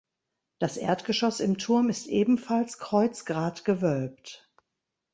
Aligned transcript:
Das 0.57 0.77
Erdgeschoss 0.77 1.39
im 1.39 1.59
Turm 1.59 1.87
ist 1.91 2.07
ebenfalls 2.07 2.79
kreuzgratgewölbt. 2.79 4.51